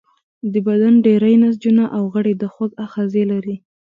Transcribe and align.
د 0.51 0.53
بدن 0.67 0.93
ډیری 1.05 1.33
نسجونه 1.43 1.83
او 1.95 2.03
غړي 2.13 2.33
د 2.37 2.43
خوږ 2.53 2.71
آخذې 2.85 3.23
لري. 3.31 3.55